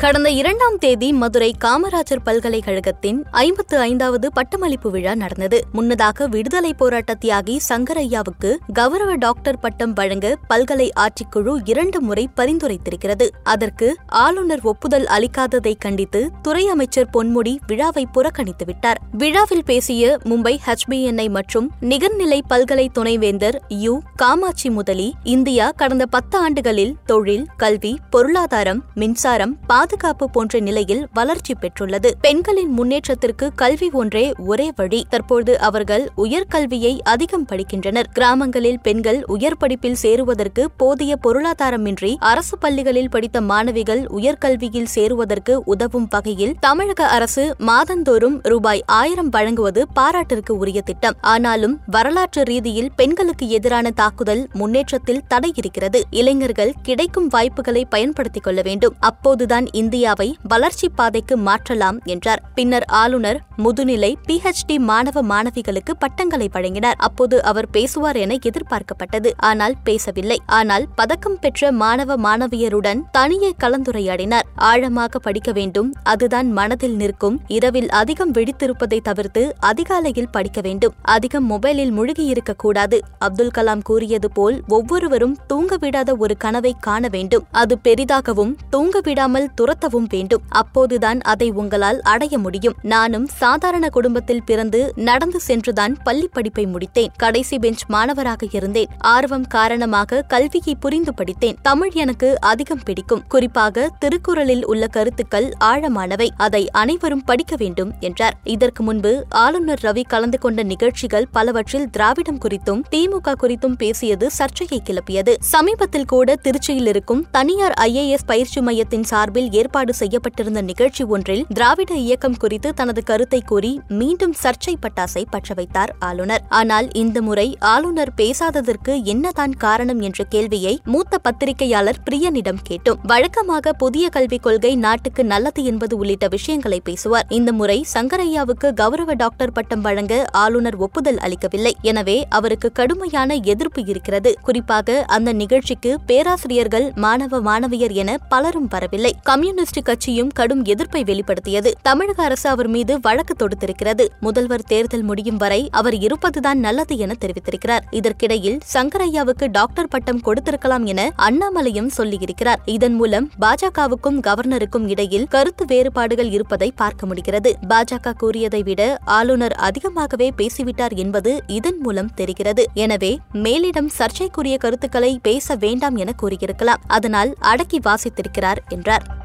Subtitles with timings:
[0.00, 5.62] கடந்த இரண்டாம் தேதி மதுரை காமராஜர் பல்கலைக்கழகத்தின் ஐம்பத்து ஐந்தாவது பட்டமளிப்பு விழா நடந்தது.
[5.72, 13.28] முன்னதாக விடுதலை போராட்ட தியாகி சங்கரையாவுக்கு கௌரவ டாக்டர் பட்டம் வழங்க பல்கலை ஆட்சிக்குழு இரண்டு முறை பரிந்துரைத்திருக்கிறது.
[13.42, 21.70] அதற்கு ஆளுநர் ஒப்புதல் அளிக்காததை கண்டித்து துறை அமைச்சர் பொன்முடி விழாவை புறக்கணித்துவிட்டார் விழாவில் பேசிய மும்பை ஹெச்பிஎன்ஐ மற்றும்
[21.80, 24.00] நிகர்நிலை பல்கலை துணைவேந்தர் யு.
[24.16, 32.10] காமாட்சி முதலி இந்தியா கடந்த பத்து ஆண்டுகளில் தொழில் கல்வி பொருளாதாரம் மின்சாரம் பாதுகாப்பு போன்ற நிலையில் வளர்ச்சி பெற்றுள்ளது.
[32.20, 35.06] பெண்களின் முன்னேற்றத்திற்கு கல்வி ஒன்றே ஒரே வழி.
[35.08, 38.04] தற்போது அவர்கள் உயர்கல்வியை அதிகம் படிக்கின்றனர்.
[38.12, 46.56] கிராமங்களில் பெண்கள் உயர் படிப்பில் சேருவதற்கு போதிய பொருளாதாரமின்றி அரசு பள்ளிகளில் படித்த மாணவிகள் உயர்கல்வியில் சேருவதற்கு உதவும் வகையில்
[46.60, 51.14] தமிழக அரசு மாதந்தோறும் ரூபாய் ஆயிரம் வழங்குவது பாராட்டிற்கு உரிய திட்டம்.
[51.20, 58.94] ஆனாலும் வரலாற்று ரீதியில் பெண்களுக்கு எதிரான தாக்குதல் முன்னேற்றத்தில் தடை இருக்கிறது இளைஞர்கள் கிடைக்கும் வாய்ப்புகளை பயன்படுத்திக் கொள்ள வேண்டும்.
[59.00, 62.42] அப்போதுதான் இந்தியாவை வளர்ச்சி பாதைக்கு மாற்றலாம் என்றார்.
[62.56, 66.98] பின்னர் ஆளுநர் முதுநிலை பிஹெச்டி மாணவ மாணவிகளுக்கு பட்டங்களை வழங்கினார்.
[67.08, 69.30] அப்போது அவர் பேசுவார் என எதிர்பார்க்கப்பட்டது.
[69.50, 70.38] ஆனால் பேசவில்லை.
[70.58, 74.46] ஆனால் பதக்கம் பெற்ற மாணவ மாணவியருடன் தனியே கலந்துரையாடினார்.
[74.70, 75.90] ஆழமாக படிக்க வேண்டும்.
[76.12, 77.36] அதுதான் மனதில் நிற்கும்.
[77.58, 80.96] இரவில் அதிகம் விழித்திருப்பதை தவிர்த்து அதிகாலையில் படிக்க வேண்டும்.
[81.16, 82.98] அதிகம் மொபைலில் மூழ்கியிருக்க கூடாது.
[83.26, 87.46] அப்துல் கலாம் கூறியது போல் ஒவ்வொருவரும் தூங்க விடாத ஒரு கனவை காண வேண்டும்.
[87.62, 90.42] அது பெரிதாகவும் தூங்க விடாமல் துரத்தவும் வேண்டும்.
[90.48, 92.74] அப்போதுதான் அதை உங்களால் அடைய முடியும்.
[92.82, 97.06] நானும் சாதாரண குடும்பத்தில் பிறந்து நடந்து சென்றுதான் பள்ளி படிப்பை முடித்தேன்.
[97.16, 98.86] கடைசி பெஞ்ச் மாணவராக இருந்தேன்.
[98.98, 101.56] ஆர்வம் காரணமாக கல்வியை புரிந்து படித்தேன்.
[101.62, 103.22] தமிழ் எனக்கு அதிகம் பிடிக்கும்.
[103.28, 106.28] குறிப்பாக திருக்குறளில் உள்ள கருத்துக்கள் ஆழமானவை.
[106.36, 108.38] அதை அனைவரும் படிக்க வேண்டும் என்றார்.
[108.44, 115.36] இதற்கு முன்பு ஆளுநர் ரவி கலந்து கொண்ட நிகழ்ச்சிகள் பலவற்றில் திராவிடம் குறித்தும் திமுக குறித்தும் பேசியது சர்ச்சையை கிளப்பியது.
[115.40, 122.38] சமீபத்தில் கூட திருச்சியில் இருக்கும் தனியார் ஐஏஎஸ் பயிற்சி மையத்தின் சார்பில் ஏற்பாடு செய்யப்பட்டிருந்த நிகழ்ச்சி ஒன்றில் திராவிட இயக்கம்
[122.42, 126.44] குறித்து தனது கருத்தை கூறி மீண்டும் சர்ச்சை பட்டாசை பற்ற வைத்தார் ஆளுநர்.
[126.60, 133.00] ஆனால் இந்த முறை ஆளுநர் பேசாததற்கு என்னதான் காரணம் என்ற கேள்வியை மூத்த பத்திரிகையாளர் பிரியனிடம் கேட்டோம்.
[133.12, 137.26] வழக்கமாக புதிய கல்விக் கொள்கை நாட்டுக்கு நல்லது என்பது உள்ளிட்ட விஷயங்களை பேசுவார்.
[137.38, 140.14] இந்த முறை சங்கரையாவுக்கு கௌரவ டாக்டர் பட்டம் வழங்க
[140.44, 141.74] ஆளுநர் ஒப்புதல் அளிக்கவில்லை.
[141.90, 144.32] எனவே அவருக்கு கடுமையான எதிர்ப்பு இருக்கிறது.
[144.48, 149.12] குறிப்பாக அந்த நிகழ்ச்சிக்கு பேராசிரியர்கள் மாணவ மாணவியர் என பலரும் வரவில்லை.
[149.50, 151.72] கம்யூனிஸ்ட் கட்சியும் கடும் எதிர்ப்பை வெளிப்படுத்தியது.
[151.82, 154.06] தமிழக அரசு அவர் மீது வழக்கு தொடுத்திருக்கிறது.
[154.20, 157.84] முதல்வர் தேர்தல் முடியும் வரை அவர் இருப்பதுதான் நல்லது என தெரிவித்திருக்கிறார்.
[157.90, 162.60] இதற்கிடையில் சங்கரையாவுக்கு டாக்டர் பட்டம் கொடுத்திருக்கலாம் என அண்ணாமலையும் சொல்லியிருக்கிறார்.
[162.64, 167.52] இதன் மூலம் பாஜகவுக்கும் கவர்னருக்கும் இடையில் கருத்து வேறுபாடுகள் இருப்பதை பார்க்க முடிகிறது.
[167.68, 172.66] பாஜக கூறியதை விட ஆளுநர் அதிகமாகவே பேசிவிட்டார் என்பது இதன் மூலம் தெரிகிறது.
[172.74, 176.84] எனவே மேலிடம் சர்ச்சைக்குரிய கருத்துக்களை பேச வேண்டாம் என கூறியிருக்கலாம்.
[176.86, 179.19] அதனால் அடக்கி வாசித்திருக்கிறார் என்றார்.